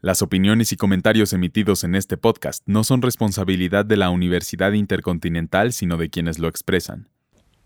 Las 0.00 0.22
opiniones 0.22 0.70
y 0.70 0.76
comentarios 0.76 1.32
emitidos 1.32 1.82
en 1.82 1.96
este 1.96 2.16
podcast 2.16 2.62
no 2.66 2.84
son 2.84 3.02
responsabilidad 3.02 3.84
de 3.84 3.96
la 3.96 4.10
Universidad 4.10 4.70
Intercontinental, 4.70 5.72
sino 5.72 5.96
de 5.96 6.08
quienes 6.08 6.38
lo 6.38 6.46
expresan. 6.46 7.08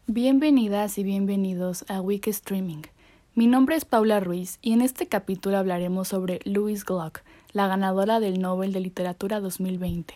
Bienvenidas 0.07 0.97
y 0.97 1.03
bienvenidos 1.03 1.85
a 1.91 2.01
Week 2.01 2.27
Streaming. 2.27 2.85
Mi 3.35 3.47
nombre 3.47 3.77
es 3.77 3.85
Paula 3.85 4.19
Ruiz 4.19 4.59
y 4.63 4.73
en 4.73 4.81
este 4.81 5.09
capítulo 5.09 5.59
hablaremos 5.59 6.09
sobre 6.09 6.41
Louise 6.45 6.85
Gluck, 6.87 7.21
la 7.53 7.67
ganadora 7.67 8.19
del 8.19 8.41
Nobel 8.41 8.73
de 8.73 8.81
Literatura 8.81 9.39
2020. 9.41 10.15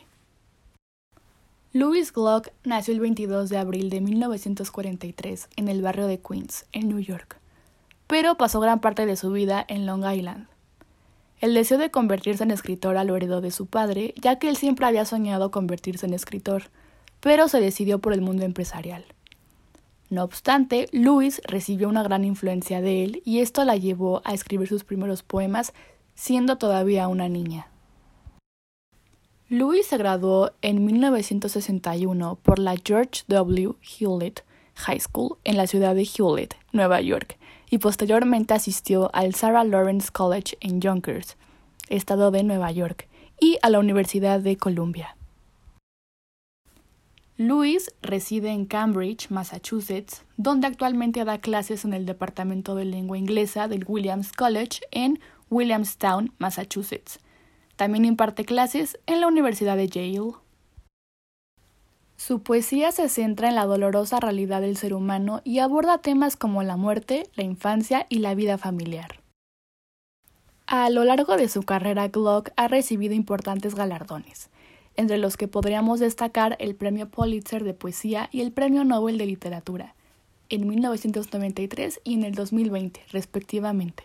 Louise 1.74 2.12
Gluck 2.14 2.48
nació 2.64 2.94
el 2.94 3.00
22 3.00 3.50
de 3.50 3.58
abril 3.58 3.90
de 3.90 4.00
1943 4.00 5.50
en 5.56 5.68
el 5.68 5.82
barrio 5.82 6.06
de 6.06 6.18
Queens, 6.18 6.64
en 6.72 6.88
New 6.88 7.00
York, 7.00 7.38
pero 8.06 8.38
pasó 8.38 8.58
gran 8.60 8.80
parte 8.80 9.04
de 9.04 9.16
su 9.16 9.30
vida 9.32 9.62
en 9.68 9.84
Long 9.84 10.10
Island. 10.10 10.46
El 11.40 11.52
deseo 11.52 11.76
de 11.76 11.90
convertirse 11.90 12.44
en 12.44 12.50
escritora 12.50 13.04
lo 13.04 13.14
heredó 13.16 13.40
de 13.40 13.50
su 13.50 13.66
padre, 13.66 14.14
ya 14.20 14.38
que 14.38 14.48
él 14.48 14.56
siempre 14.56 14.86
había 14.86 15.04
soñado 15.04 15.50
convertirse 15.50 16.06
en 16.06 16.14
escritor, 16.14 16.64
pero 17.20 17.48
se 17.48 17.60
decidió 17.60 17.98
por 17.98 18.12
el 18.14 18.22
mundo 18.22 18.44
empresarial. 18.44 19.04
No 20.08 20.22
obstante, 20.22 20.88
Louis 20.92 21.42
recibió 21.44 21.88
una 21.88 22.02
gran 22.02 22.24
influencia 22.24 22.80
de 22.80 23.04
él 23.04 23.22
y 23.24 23.40
esto 23.40 23.64
la 23.64 23.76
llevó 23.76 24.22
a 24.24 24.32
escribir 24.32 24.68
sus 24.68 24.84
primeros 24.84 25.22
poemas 25.22 25.72
siendo 26.14 26.56
todavía 26.56 27.08
una 27.08 27.28
niña. 27.28 27.68
Louis 29.48 29.86
se 29.86 29.98
graduó 29.98 30.52
en 30.62 30.84
1961 30.84 32.38
por 32.42 32.58
la 32.58 32.76
George 32.82 33.22
W. 33.28 33.74
Hewlett 33.82 34.44
High 34.74 35.00
School 35.00 35.36
en 35.44 35.56
la 35.56 35.66
ciudad 35.66 35.94
de 35.94 36.04
Hewlett, 36.04 36.56
Nueva 36.72 37.00
York, 37.00 37.38
y 37.70 37.78
posteriormente 37.78 38.54
asistió 38.54 39.10
al 39.14 39.34
Sarah 39.34 39.64
Lawrence 39.64 40.10
College 40.12 40.56
en 40.60 40.80
Yonkers, 40.80 41.36
estado 41.88 42.30
de 42.30 42.42
Nueva 42.42 42.70
York, 42.70 43.08
y 43.40 43.58
a 43.62 43.70
la 43.70 43.78
Universidad 43.78 44.40
de 44.40 44.56
Columbia. 44.56 45.16
Louis 47.38 47.92
reside 48.00 48.48
en 48.50 48.64
Cambridge, 48.64 49.28
Massachusetts, 49.28 50.24
donde 50.38 50.66
actualmente 50.66 51.22
da 51.26 51.38
clases 51.38 51.84
en 51.84 51.92
el 51.92 52.06
Departamento 52.06 52.74
de 52.74 52.86
Lengua 52.86 53.18
Inglesa 53.18 53.68
del 53.68 53.84
Williams 53.86 54.32
College 54.32 54.80
en 54.90 55.20
Williamstown, 55.50 56.32
Massachusetts. 56.38 57.18
También 57.76 58.06
imparte 58.06 58.46
clases 58.46 58.98
en 59.04 59.20
la 59.20 59.26
Universidad 59.26 59.76
de 59.76 59.88
Yale. 59.88 60.32
Su 62.16 62.42
poesía 62.42 62.92
se 62.92 63.08
centra 63.08 63.48
en 63.48 63.54
la 63.54 63.66
dolorosa 63.66 64.20
realidad 64.20 64.62
del 64.62 64.76
ser 64.76 64.94
humano 64.94 65.42
y 65.44 65.58
aborda 65.58 65.98
temas 65.98 66.36
como 66.36 66.62
la 66.62 66.76
muerte, 66.76 67.28
la 67.34 67.44
infancia 67.44 68.06
y 68.08 68.18
la 68.18 68.34
vida 68.34 68.56
familiar. 68.56 69.20
A 70.66 70.90
lo 70.90 71.04
largo 71.04 71.36
de 71.36 71.48
su 71.48 71.62
carrera, 71.62 72.08
Glock 72.08 72.50
ha 72.56 72.68
recibido 72.68 73.14
importantes 73.14 73.74
galardones, 73.74 74.48
entre 74.96 75.18
los 75.18 75.36
que 75.36 75.46
podríamos 75.46 76.00
destacar 76.00 76.56
el 76.58 76.74
Premio 76.74 77.08
Pulitzer 77.08 77.62
de 77.62 77.74
Poesía 77.74 78.28
y 78.32 78.40
el 78.40 78.50
Premio 78.50 78.82
Nobel 78.82 79.18
de 79.18 79.26
Literatura, 79.26 79.94
en 80.48 80.66
1993 80.66 82.00
y 82.02 82.14
en 82.14 82.24
el 82.24 82.34
2020, 82.34 83.00
respectivamente. 83.12 84.04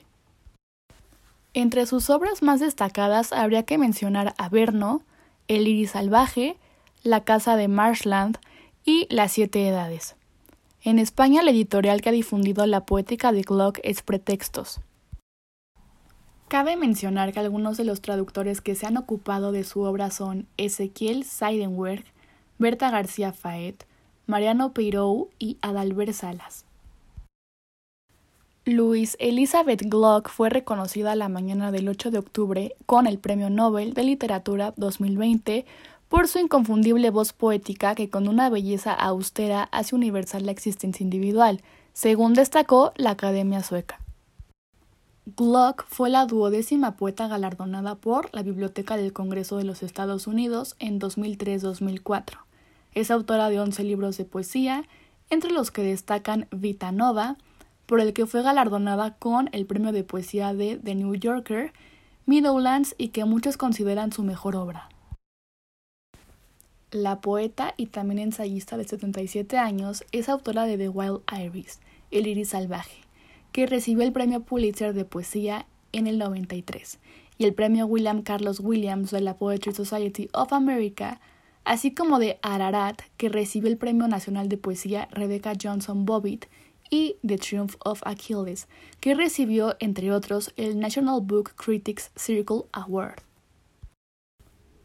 Entre 1.54 1.86
sus 1.86 2.10
obras 2.10 2.44
más 2.44 2.60
destacadas 2.60 3.34
habría 3.34 3.64
que 3.64 3.78
mencionar 3.78 4.34
Averno, 4.38 5.02
El 5.48 5.68
iris 5.68 5.92
salvaje, 5.92 6.58
la 7.04 7.24
Casa 7.24 7.56
de 7.56 7.68
Marshland 7.68 8.38
y 8.86 9.08
Las 9.10 9.32
Siete 9.32 9.68
Edades. 9.68 10.16
En 10.84 11.00
España, 11.00 11.44
la 11.44 11.52
editorial 11.52 12.02
que 12.02 12.10
ha 12.10 12.12
difundido 12.14 12.66
la 12.66 12.86
poética 12.86 13.32
de 13.32 13.42
Glock 13.42 13.80
es 13.84 14.02
Pretextos. 14.02 14.82
Cabe 16.48 16.76
mencionar 16.76 17.32
que 17.32 17.40
algunos 17.40 17.78
de 17.78 17.86
los 17.86 18.02
traductores 18.02 18.62
que 18.62 18.76
se 18.76 18.86
han 18.86 18.98
ocupado 18.98 19.52
de 19.52 19.64
su 19.64 19.82
obra 19.82 20.12
son 20.12 20.48
Ezequiel 20.58 21.24
Seidenberg, 21.24 22.04
Berta 22.60 22.92
García 22.92 23.32
Faet, 23.32 23.86
Mariano 24.28 24.74
Peirou 24.74 25.30
y 25.40 25.58
Adalbert 25.62 26.14
Salas. 26.14 26.66
Louise 28.66 29.18
Elizabeth 29.20 29.82
Glock 29.84 30.30
fue 30.30 30.50
reconocida 30.50 31.16
la 31.16 31.30
mañana 31.30 31.72
del 31.72 31.90
8 31.90 32.12
de 32.12 32.20
octubre 32.20 32.76
con 32.86 33.08
el 33.08 33.18
Premio 33.18 33.50
Nobel 33.50 33.94
de 33.96 34.04
Literatura 34.04 34.74
2020 34.78 35.66
por 36.12 36.28
su 36.28 36.40
inconfundible 36.40 37.10
voz 37.10 37.32
poética 37.32 37.96
que 37.96 38.10
con 38.10 38.28
una 38.28 38.50
belleza 38.50 38.92
austera 38.92 39.70
hace 39.72 39.96
universal 39.96 40.46
la 40.46 40.52
existencia 40.52 41.06
individual, 41.06 41.62
según 41.94 42.34
destacó 42.34 42.92
la 42.98 43.12
Academia 43.12 43.64
Sueca. 43.64 44.02
Gluck 45.38 45.86
fue 45.88 46.10
la 46.10 46.26
duodécima 46.26 46.98
poeta 46.98 47.30
galardonada 47.30 47.96
por 47.96 48.28
la 48.34 48.44
Biblioteca 48.44 48.98
del 48.98 49.14
Congreso 49.14 49.56
de 49.56 49.64
los 49.64 49.84
Estados 49.84 50.28
Unidos 50.28 50.76
en 50.80 51.00
2003-2004. 51.00 52.40
Es 52.94 53.10
autora 53.10 53.50
de 53.50 53.62
11 53.62 53.82
libros 53.86 54.18
de 54.18 54.26
poesía, 54.26 54.84
entre 55.30 55.52
los 55.52 55.72
que 55.72 55.82
destacan 55.82 56.50
Vita 56.52 56.92
Nova, 56.92 57.38
por 57.86 58.02
el 58.02 58.12
que 58.12 58.26
fue 58.26 58.44
galardonada 58.44 59.16
con 59.16 59.50
el 59.54 59.66
premio 59.66 59.94
de 59.94 60.04
poesía 60.04 60.54
de 60.54 60.76
The 60.76 60.94
New 60.94 61.16
Yorker, 61.16 61.72
Meadowlands 62.26 62.96
y 62.98 63.10
que 63.10 63.24
muchos 63.24 63.56
consideran 63.56 64.12
su 64.12 64.24
mejor 64.24 64.58
obra. 64.58 64.90
La 66.92 67.22
poeta 67.22 67.74
y 67.78 67.86
también 67.86 68.20
ensayista 68.20 68.76
de 68.76 68.84
77 68.84 69.58
años 69.58 70.04
es 70.12 70.28
autora 70.28 70.66
de 70.66 70.78
The 70.78 70.90
Wild 70.90 71.22
Iris, 71.34 71.80
El 72.12 72.28
iris 72.28 72.50
salvaje, 72.50 72.98
que 73.54 73.66
recibió 73.66 74.04
el 74.04 74.12
premio 74.12 74.42
Pulitzer 74.42 74.94
de 74.94 75.06
poesía 75.06 75.68
en 75.94 76.06
el 76.06 76.18
93 76.18 77.00
y 77.38 77.46
el 77.46 77.54
premio 77.54 77.86
William 77.86 78.24
Carlos 78.24 78.60
Williams 78.60 79.12
de 79.12 79.22
la 79.22 79.38
Poetry 79.38 79.74
Society 79.74 80.30
of 80.34 80.52
America, 80.52 81.22
así 81.64 81.94
como 81.94 82.20
de 82.20 82.40
Ararat, 82.42 83.02
que 83.16 83.30
recibió 83.30 83.70
el 83.70 83.78
premio 83.78 84.10
nacional 84.10 84.50
de 84.50 84.58
poesía 84.58 85.08
Rebecca 85.12 85.54
Johnson 85.60 86.06
Bobbitt 86.06 86.48
y 86.90 87.16
The 87.26 87.38
Triumph 87.38 87.76
of 87.86 88.02
Achilles, 88.04 88.68
que 89.00 89.16
recibió, 89.16 89.78
entre 89.80 90.12
otros, 90.12 90.52
el 90.58 90.78
National 90.78 91.22
Book 91.22 91.52
Critics 91.56 92.12
Circle 92.18 92.64
Award. 92.74 93.31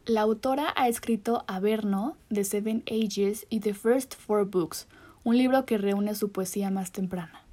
La 0.07 0.21
autora 0.21 0.73
ha 0.77 0.87
escrito 0.87 1.43
Averno, 1.47 2.15
The 2.29 2.45
Seven 2.45 2.81
Ages 2.89 3.45
y 3.49 3.59
The 3.59 3.73
First 3.73 4.15
Four 4.15 4.45
Books, 4.45 4.87
un 5.25 5.37
libro 5.37 5.65
que 5.65 5.77
reúne 5.77 6.15
su 6.15 6.31
poesía 6.31 6.71
más 6.71 6.93
temprana. 6.93 7.43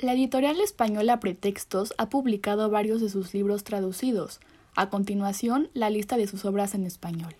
La 0.00 0.14
editorial 0.14 0.60
española 0.60 1.20
Pretextos 1.20 1.94
ha 1.98 2.08
publicado 2.08 2.68
varios 2.68 3.00
de 3.00 3.10
sus 3.10 3.32
libros 3.32 3.62
traducidos. 3.62 4.40
A 4.74 4.90
continuación, 4.90 5.70
la 5.72 5.88
lista 5.88 6.16
de 6.16 6.26
sus 6.26 6.44
obras 6.44 6.74
en 6.74 6.84
español. 6.84 7.36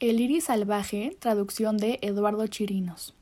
El 0.00 0.18
iris 0.18 0.44
salvaje, 0.44 1.18
traducción 1.20 1.76
de 1.76 1.98
Eduardo 2.00 2.46
Chirinos. 2.46 3.14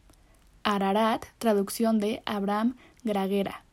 Ararat, 0.62 1.24
traducción 1.38 1.98
de 1.98 2.22
Abraham 2.26 2.76
Graguera. 3.02 3.64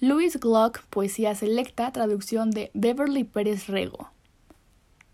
Louis 0.00 0.40
Glock, 0.40 0.84
poesía 0.84 1.34
selecta, 1.34 1.92
traducción 1.92 2.50
de 2.50 2.70
Beverly 2.72 3.24
Pérez 3.24 3.66
Rego. 3.66 4.10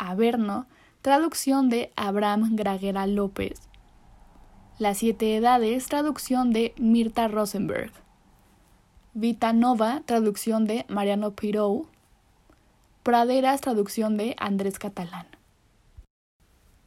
Averno, 0.04 0.66
traducción 1.00 1.70
de 1.70 1.90
Abraham 1.96 2.56
Graguera 2.56 3.06
López. 3.06 3.60
Las 4.78 4.98
siete 4.98 5.34
edades, 5.36 5.86
traducción 5.86 6.52
de 6.52 6.74
Mirta 6.78 7.26
Rosenberg. 7.28 7.90
Vita 9.14 9.52
Nova, 9.52 10.02
traducción 10.04 10.66
de 10.66 10.84
Mariano 10.88 11.32
Pirou. 11.32 11.86
Praderas, 13.02 13.62
traducción 13.62 14.16
de 14.16 14.36
Andrés 14.38 14.78
Catalán. 14.78 15.26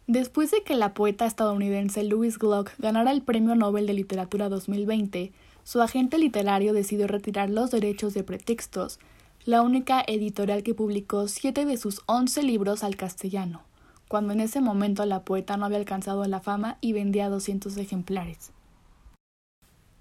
Después 0.05 0.51
de 0.51 0.61
que 0.63 0.75
la 0.75 0.93
poeta 0.93 1.25
estadounidense 1.25 2.03
Louise 2.03 2.37
Glock 2.37 2.71
ganara 2.77 3.11
el 3.11 3.23
Premio 3.23 3.55
Nobel 3.55 3.87
de 3.87 3.93
Literatura 3.93 4.47
2020, 4.47 5.31
su 5.63 5.81
agente 5.81 6.17
literario 6.17 6.71
decidió 6.71 7.07
retirar 7.07 7.49
los 7.49 7.71
derechos 7.71 8.13
de 8.13 8.23
pretextos 8.23 8.99
la 9.47 9.61
única 9.61 10.03
editorial 10.05 10.61
que 10.61 10.73
publicó 10.73 11.29
siete 11.29 11.63
de 11.63 11.77
sus 11.77 12.01
once 12.05 12.43
libros 12.43 12.83
al 12.83 12.97
castellano, 12.97 13.61
cuando 14.09 14.33
en 14.33 14.41
ese 14.41 14.59
momento 14.59 15.05
la 15.05 15.23
poeta 15.23 15.55
no 15.55 15.63
había 15.63 15.77
alcanzado 15.77 16.25
la 16.25 16.41
fama 16.41 16.77
y 16.81 16.91
vendía 16.91 17.29
200 17.29 17.77
ejemplares. 17.77 18.51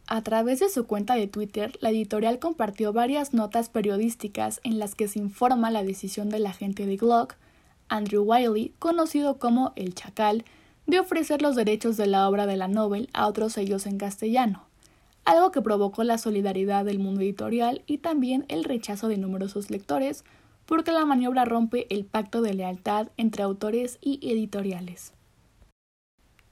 A 0.09 0.21
través 0.23 0.59
de 0.59 0.69
su 0.69 0.89
cuenta 0.89 1.15
de 1.15 1.29
Twitter, 1.29 1.79
la 1.81 1.91
editorial 1.91 2.41
compartió 2.41 2.93
varias 2.93 3.35
notas 3.35 3.69
periodísticas 3.69 4.61
en 4.65 4.81
las 4.81 4.97
que 4.97 5.07
se 5.07 5.21
informa 5.21 5.71
la 5.71 5.85
decisión 5.85 6.29
del 6.29 6.45
agente 6.47 6.85
de 6.85 6.97
Glock, 6.97 7.37
Andrew 7.89 8.25
Wiley, 8.25 8.73
conocido 8.81 9.39
como 9.39 9.73
El 9.77 9.95
Chacal, 9.95 10.45
de 10.89 10.99
ofrecer 10.99 11.41
los 11.41 11.55
derechos 11.55 11.97
de 11.97 12.09
la 12.09 12.29
obra 12.29 12.47
de 12.47 12.57
la 12.57 12.67
novel 12.67 13.09
a 13.13 13.29
otros 13.29 13.53
sellos 13.53 13.87
en 13.87 13.97
castellano, 13.99 14.66
algo 15.27 15.51
que 15.51 15.61
provocó 15.61 16.05
la 16.05 16.19
solidaridad 16.19 16.85
del 16.85 17.01
mundo 17.01 17.21
editorial 17.21 17.83
y 17.87 17.99
también 17.99 18.47
el 18.49 18.65
rechazo 18.65 19.09
de 19.09 19.19
numerosos 19.19 19.71
lectores, 19.71 20.25
porque 20.67 20.93
la 20.93 21.05
maniobra 21.05 21.45
rompe 21.45 21.87
el 21.91 22.05
pacto 22.05 22.43
de 22.43 22.55
lealtad 22.55 23.09
entre 23.17 23.43
autores 23.43 23.99
y 24.01 24.19
editoriales. 24.23 25.13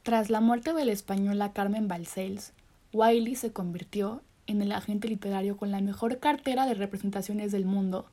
Tras 0.02 0.28
la 0.28 0.40
muerte 0.40 0.74
de 0.74 0.84
la 0.84 0.92
española 0.92 1.52
Carmen 1.52 1.88
Balcells, 1.88 2.52
Wiley 2.92 3.36
se 3.36 3.52
convirtió 3.52 4.22
en 4.46 4.60
el 4.60 4.72
agente 4.72 5.08
literario 5.08 5.56
con 5.56 5.70
la 5.70 5.80
mejor 5.80 6.18
cartera 6.18 6.66
de 6.66 6.74
representaciones 6.74 7.52
del 7.52 7.64
mundo, 7.64 8.06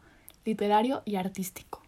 literario 0.46 1.02
y 1.06 1.16
artístico. 1.16 1.82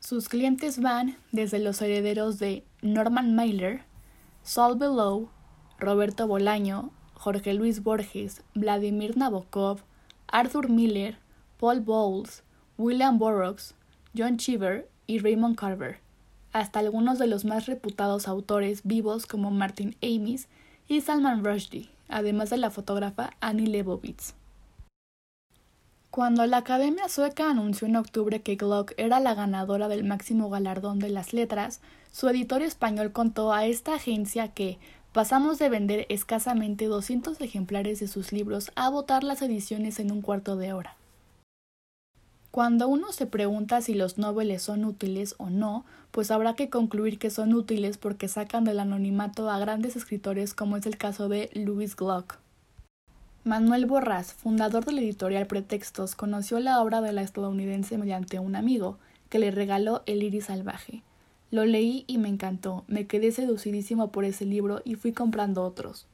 Sus 0.00 0.28
clientes 0.28 0.80
van 0.80 1.16
desde 1.32 1.58
los 1.58 1.82
herederos 1.82 2.38
de 2.38 2.64
Norman 2.82 3.34
Mailer, 3.34 3.82
Saul 4.42 4.78
Below, 4.78 5.28
Roberto 5.78 6.26
Bolaño, 6.26 6.92
Jorge 7.18 7.52
Luis 7.52 7.82
Borges, 7.82 8.42
Vladimir 8.54 9.16
Nabokov, 9.16 9.80
Arthur 10.28 10.68
Miller, 10.68 11.18
Paul 11.58 11.80
Bowles, 11.80 12.44
William 12.76 13.18
Burroughs, 13.18 13.74
John 14.16 14.36
Cheever 14.36 14.88
y 15.08 15.18
Raymond 15.18 15.56
Carver, 15.56 15.98
hasta 16.52 16.78
algunos 16.78 17.18
de 17.18 17.26
los 17.26 17.44
más 17.44 17.66
reputados 17.66 18.28
autores 18.28 18.82
vivos 18.84 19.26
como 19.26 19.50
Martin 19.50 19.96
Amis 20.00 20.48
y 20.86 21.00
Salman 21.00 21.44
Rushdie, 21.44 21.90
además 22.08 22.50
de 22.50 22.58
la 22.58 22.70
fotógrafa 22.70 23.30
Annie 23.40 23.66
Leibovitz. 23.66 24.34
Cuando 26.10 26.46
la 26.46 26.58
Academia 26.58 27.08
Sueca 27.08 27.50
anunció 27.50 27.86
en 27.86 27.96
octubre 27.96 28.40
que 28.40 28.56
Gluck 28.56 28.92
era 28.96 29.20
la 29.20 29.34
ganadora 29.34 29.88
del 29.88 30.04
máximo 30.04 30.48
galardón 30.48 30.98
de 31.00 31.10
las 31.10 31.32
letras, 31.32 31.80
su 32.12 32.28
editor 32.28 32.62
español 32.62 33.12
contó 33.12 33.52
a 33.52 33.66
esta 33.66 33.94
agencia 33.94 34.48
que 34.48 34.78
pasamos 35.18 35.58
de 35.58 35.68
vender 35.68 36.06
escasamente 36.10 36.84
200 36.84 37.40
ejemplares 37.40 37.98
de 37.98 38.06
sus 38.06 38.30
libros 38.30 38.70
a 38.76 38.88
votar 38.88 39.24
las 39.24 39.42
ediciones 39.42 39.98
en 39.98 40.12
un 40.12 40.22
cuarto 40.22 40.54
de 40.54 40.72
hora. 40.72 40.96
Cuando 42.52 42.86
uno 42.86 43.10
se 43.10 43.26
pregunta 43.26 43.80
si 43.80 43.94
los 43.94 44.16
noveles 44.16 44.62
son 44.62 44.84
útiles 44.84 45.34
o 45.38 45.50
no, 45.50 45.84
pues 46.12 46.30
habrá 46.30 46.54
que 46.54 46.70
concluir 46.70 47.18
que 47.18 47.30
son 47.30 47.52
útiles 47.52 47.98
porque 47.98 48.28
sacan 48.28 48.62
del 48.62 48.78
anonimato 48.78 49.50
a 49.50 49.58
grandes 49.58 49.96
escritores 49.96 50.54
como 50.54 50.76
es 50.76 50.86
el 50.86 50.96
caso 50.96 51.28
de 51.28 51.50
Louis 51.52 51.96
Gluck. 51.96 52.36
Manuel 53.42 53.86
Borrás, 53.86 54.34
fundador 54.34 54.84
de 54.84 54.92
la 54.92 55.00
editorial 55.00 55.48
Pretextos, 55.48 56.14
conoció 56.14 56.60
la 56.60 56.80
obra 56.80 57.00
de 57.00 57.10
la 57.10 57.22
estadounidense 57.22 57.98
mediante 57.98 58.38
un 58.38 58.54
amigo, 58.54 58.98
que 59.30 59.40
le 59.40 59.50
regaló 59.50 60.04
El 60.06 60.22
iris 60.22 60.44
salvaje. 60.44 61.02
Lo 61.50 61.64
leí 61.64 62.04
y 62.06 62.18
me 62.18 62.28
encantó, 62.28 62.84
me 62.88 63.06
quedé 63.06 63.32
seducidísimo 63.32 64.12
por 64.12 64.24
ese 64.24 64.44
libro 64.44 64.82
y 64.84 64.96
fui 64.96 65.12
comprando 65.12 65.64
otros. 65.64 66.06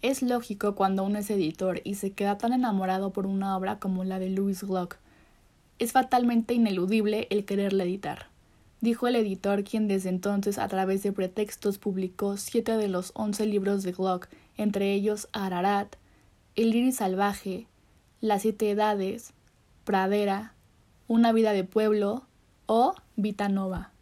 Es 0.00 0.22
lógico 0.22 0.74
cuando 0.74 1.04
uno 1.04 1.18
es 1.18 1.28
editor 1.28 1.82
y 1.84 1.96
se 1.96 2.12
queda 2.12 2.38
tan 2.38 2.54
enamorado 2.54 3.12
por 3.12 3.26
una 3.26 3.56
obra 3.56 3.78
como 3.78 4.04
la 4.04 4.18
de 4.18 4.30
Louis 4.30 4.62
Gluck. 4.62 4.96
Es 5.78 5.92
fatalmente 5.92 6.54
ineludible 6.54 7.26
el 7.30 7.44
quererla 7.44 7.84
editar, 7.84 8.28
dijo 8.80 9.08
el 9.08 9.16
editor 9.16 9.62
quien 9.64 9.88
desde 9.88 10.08
entonces 10.08 10.58
a 10.58 10.68
través 10.68 11.02
de 11.02 11.12
pretextos 11.12 11.78
publicó 11.78 12.36
siete 12.36 12.76
de 12.76 12.88
los 12.88 13.12
once 13.14 13.44
libros 13.44 13.82
de 13.82 13.92
Gluck 13.92 14.28
entre 14.56 14.92
ellos 14.94 15.28
Ararat, 15.32 15.96
El 16.56 16.74
iris 16.74 16.96
salvaje, 16.96 17.66
Las 18.20 18.42
siete 18.42 18.70
edades, 18.70 19.34
Pradera, 19.84 20.54
Una 21.08 21.32
vida 21.32 21.52
de 21.52 21.64
pueblo 21.64 22.24
o 22.66 22.94
Vita 23.16 23.48
Nova. 23.48 23.92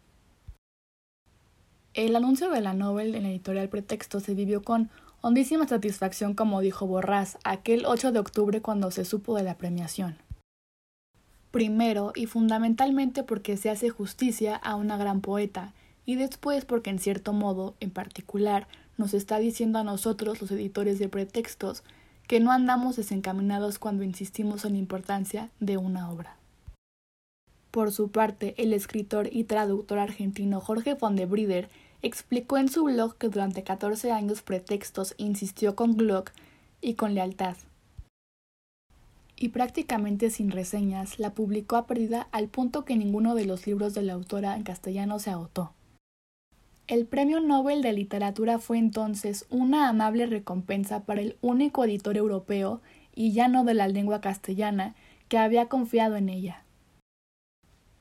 El 1.97 2.15
anuncio 2.15 2.51
de 2.51 2.61
la 2.61 2.75
novela 2.75 3.17
en 3.17 3.23
la 3.23 3.29
editorial 3.29 3.69
Pretexto 3.69 4.19
se 4.19 4.35
vivió 4.35 4.61
con 4.61 4.91
hondísima 5.21 5.67
satisfacción, 5.67 6.35
como 6.35 6.61
dijo 6.61 6.85
Borrás, 6.85 7.39
aquel 7.43 7.87
8 7.87 8.11
de 8.11 8.19
octubre 8.19 8.61
cuando 8.61 8.91
se 8.91 9.03
supo 9.03 9.35
de 9.35 9.41
la 9.41 9.57
premiación. 9.57 10.19
Primero 11.49 12.11
y 12.13 12.27
fundamentalmente 12.27 13.23
porque 13.23 13.57
se 13.57 13.71
hace 13.71 13.89
justicia 13.89 14.55
a 14.55 14.75
una 14.75 14.95
gran 14.97 15.21
poeta, 15.21 15.73
y 16.05 16.17
después 16.17 16.65
porque 16.65 16.91
en 16.91 16.99
cierto 16.99 17.33
modo, 17.33 17.73
en 17.79 17.89
particular, 17.89 18.67
nos 18.97 19.15
está 19.15 19.39
diciendo 19.39 19.79
a 19.79 19.83
nosotros, 19.83 20.39
los 20.39 20.51
editores 20.51 20.99
de 20.99 21.09
pretextos, 21.09 21.83
que 22.27 22.39
no 22.39 22.51
andamos 22.51 22.95
desencaminados 22.95 23.79
cuando 23.79 24.03
insistimos 24.03 24.65
en 24.65 24.73
la 24.73 24.77
importancia 24.77 25.49
de 25.59 25.77
una 25.77 26.11
obra. 26.11 26.37
Por 27.71 27.91
su 27.91 28.11
parte, 28.11 28.53
el 28.57 28.73
escritor 28.73 29.29
y 29.31 29.45
traductor 29.45 29.97
argentino 29.97 30.61
Jorge 30.61 30.93
von 30.93 31.15
de 31.15 31.25
Brider 31.25 31.69
explicó 32.01 32.57
en 32.57 32.69
su 32.69 32.83
blog 32.83 33.17
que 33.17 33.29
durante 33.29 33.63
14 33.63 34.11
años 34.11 34.41
Pretextos 34.41 35.15
insistió 35.17 35.75
con 35.75 35.95
Gluck 35.97 36.31
y 36.81 36.93
con 36.93 37.13
lealtad. 37.13 37.57
Y 39.35 39.49
prácticamente 39.49 40.29
sin 40.29 40.49
reseñas, 40.51 41.19
la 41.19 41.33
publicó 41.33 41.75
a 41.75 41.85
pérdida 41.85 42.27
al 42.31 42.47
punto 42.47 42.85
que 42.85 42.95
ninguno 42.95 43.35
de 43.35 43.45
los 43.45 43.67
libros 43.67 43.93
de 43.93 44.01
la 44.01 44.13
autora 44.13 44.55
en 44.55 44.63
castellano 44.63 45.19
se 45.19 45.29
agotó. 45.29 45.73
El 46.87 47.05
Premio 47.05 47.39
Nobel 47.41 47.81
de 47.81 47.91
Literatura 47.93 48.59
fue 48.59 48.77
entonces 48.77 49.45
una 49.49 49.89
amable 49.89 50.25
recompensa 50.25 51.03
para 51.03 51.21
el 51.21 51.35
único 51.41 51.83
editor 51.83 52.15
europeo, 52.17 52.81
y 53.13 53.33
ya 53.33 53.47
no 53.47 53.63
de 53.63 53.73
la 53.73 53.87
lengua 53.87 54.21
castellana, 54.21 54.95
que 55.27 55.37
había 55.37 55.67
confiado 55.67 56.15
en 56.15 56.29
ella. 56.29 56.63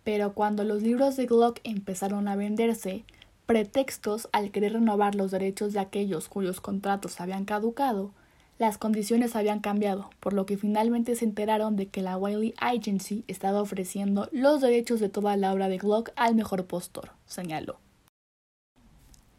Pero 0.05 0.35
cuando 0.35 0.63
los 0.63 0.83
libros 0.83 1.17
de 1.17 1.27
Gluck 1.27 1.59
empezaron 1.65 2.29
a 2.29 2.37
venderse, 2.37 3.05
pretextos 3.47 4.29
al 4.33 4.51
querer 4.51 4.75
renovar 4.75 5.15
los 5.15 5.31
derechos 5.31 5.73
de 5.73 5.81
aquellos 5.81 6.29
cuyos 6.29 6.61
contratos 6.61 7.21
habían 7.21 7.45
caducado, 7.45 8.13
las 8.59 8.79
condiciones 8.79 9.37
habían 9.37 9.61
cambiado, 9.61 10.11
por 10.21 10.33
lo 10.33 10.47
que 10.47 10.57
finalmente 10.57 11.15
se 11.15 11.25
enteraron 11.25 11.77
de 11.77 11.89
que 11.89 12.03
la 12.03 12.17
Wiley 12.17 12.55
Agency 12.59 13.25
estaba 13.29 13.61
ofreciendo 13.61 14.29
los 14.33 14.61
derechos 14.61 14.99
de 14.99 15.09
toda 15.09 15.37
la 15.37 15.53
obra 15.53 15.69
de 15.69 15.79
Gluck 15.79 16.11
al 16.17 16.35
mejor 16.35 16.67
postor, 16.67 17.11
señaló. 17.27 17.79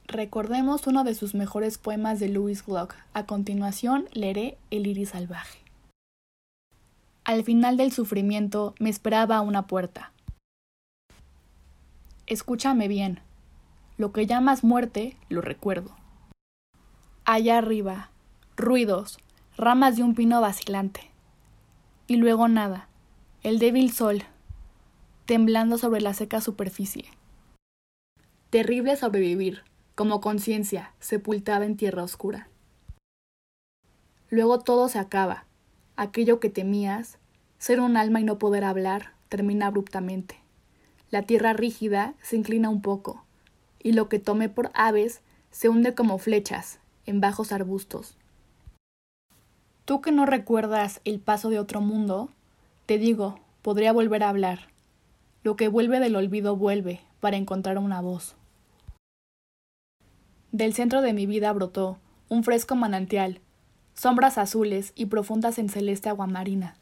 Recordemos 0.08 0.88
uno 0.88 1.04
de 1.04 1.16
sus 1.16 1.36
mejores 1.36 1.78
poemas 1.78 2.20
de 2.20 2.30
Louis 2.30 2.66
Gluck. 2.66 2.96
A 3.14 3.26
continuación 3.26 4.08
leeré 4.14 4.58
El 4.72 4.88
iris 4.88 5.10
salvaje. 5.10 5.60
Al 7.26 7.44
final 7.44 7.76
del 7.76 7.92
sufrimiento 7.92 8.74
me 8.80 8.90
esperaba 8.90 9.42
una 9.42 9.68
puerta. 9.68 10.14
Escúchame 12.26 12.88
bien. 12.88 13.20
Lo 13.98 14.12
que 14.12 14.28
llamas 14.28 14.64
muerte, 14.64 15.18
lo 15.28 15.42
recuerdo. 15.42 15.96
Allá 17.26 17.58
arriba, 17.58 18.12
ruidos, 18.56 19.18
ramas 19.58 19.96
de 19.98 20.04
un 20.04 20.14
pino 20.14 20.40
vacilante. 20.40 21.10
Y 22.06 22.18
luego 22.18 22.48
nada, 22.48 22.90
el 23.42 23.58
débil 23.58 23.92
sol, 23.92 24.24
temblando 25.26 25.78
sobre 25.80 26.00
la 26.00 26.14
seca 26.14 26.42
superficie. 26.42 27.06
Terrible 28.52 28.96
sobrevivir 28.96 29.64
como 29.96 30.22
conciencia 30.22 30.94
sepultada 31.00 31.66
en 31.66 31.76
tierra 31.76 32.04
oscura. 32.04 32.50
Luego 34.30 34.60
todo 34.60 34.90
se 34.90 35.00
acaba. 35.00 35.46
Aquello 35.96 36.40
que 36.40 36.52
temías, 36.52 37.18
ser 37.58 37.80
un 37.80 37.98
alma 37.98 38.22
y 38.22 38.24
no 38.24 38.38
poder 38.38 38.64
hablar, 38.64 39.14
termina 39.28 39.68
abruptamente. 39.68 40.40
La 41.10 41.24
tierra 41.24 41.54
rígida 41.54 42.14
se 42.22 42.36
inclina 42.36 42.70
un 42.70 42.82
poco, 42.82 43.26
y 43.88 43.94
lo 43.94 44.10
que 44.10 44.20
tomé 44.20 44.50
por 44.50 44.70
aves 44.74 45.22
se 45.50 45.70
hunde 45.70 45.96
como 45.96 46.18
flechas 46.18 46.80
en 47.06 47.22
bajos 47.22 47.54
arbustos. 47.54 48.18
Tú 49.86 50.02
que 50.02 50.12
no 50.12 50.26
recuerdas 50.26 51.00
el 51.06 51.22
paso 51.22 51.50
de 51.50 51.58
otro 51.58 51.80
mundo, 51.80 52.30
te 52.86 52.98
digo, 52.98 53.40
podría 53.62 53.94
volver 53.94 54.24
a 54.24 54.30
hablar. 54.30 54.68
Lo 55.42 55.56
que 55.56 55.70
vuelve 55.70 56.02
del 56.02 56.18
olvido 56.18 56.58
vuelve 56.58 57.00
para 57.22 57.38
encontrar 57.38 57.78
una 57.78 58.02
voz. 58.02 58.36
Del 60.52 60.74
centro 60.74 61.02
de 61.02 61.14
mi 61.14 61.26
vida 61.26 61.54
brotó 61.54 61.98
un 62.28 62.44
fresco 62.44 62.76
manantial, 62.76 63.40
sombras 63.94 64.38
azules 64.38 64.92
y 64.96 65.06
profundas 65.06 65.60
en 65.60 65.70
celeste 65.70 66.10
aguamarina. 66.10 66.76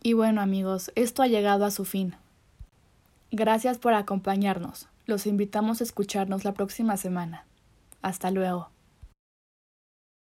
Y 0.00 0.12
bueno 0.12 0.40
amigos, 0.40 0.92
esto 0.94 1.24
ha 1.24 1.26
llegado 1.26 1.64
a 1.64 1.72
su 1.72 1.84
fin. 1.84 2.14
Gracias 3.32 3.78
por 3.78 3.94
acompañarnos. 3.94 4.86
Los 5.06 5.26
invitamos 5.26 5.80
a 5.80 5.84
escucharnos 5.84 6.44
la 6.44 6.54
próxima 6.54 6.96
semana. 6.96 7.46
Hasta 8.02 8.30
luego. 8.30 8.73